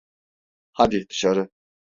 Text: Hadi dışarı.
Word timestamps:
Hadi 0.71 1.09
dışarı. 1.09 1.49